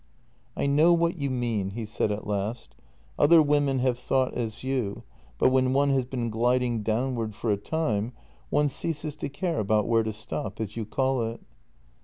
"I 0.57 0.65
know 0.65 0.93
what 0.93 1.15
you 1.17 1.29
mean," 1.29 1.69
he 1.69 1.85
said 1.85 2.11
at 2.11 2.25
last." 2.25 2.73
Other 3.19 3.39
women 3.39 3.77
have 3.81 3.99
thought 3.99 4.33
as 4.33 4.63
you, 4.63 5.03
but 5.37 5.51
when 5.51 5.73
one 5.73 5.91
has 5.91 6.05
been 6.05 6.31
gliding 6.31 6.81
downward 6.81 7.35
for 7.35 7.51
a 7.51 7.57
time 7.57 8.13
one 8.49 8.67
ceases 8.69 9.15
to 9.17 9.29
care 9.29 9.59
about 9.59 9.87
where 9.87 10.01
to 10.01 10.11
stop, 10.11 10.59
as 10.59 10.75
you 10.75 10.87
call 10.87 11.21
it." 11.21 11.39